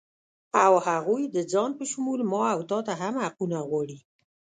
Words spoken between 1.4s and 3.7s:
ځان په شمول ما و تاته هم حقونه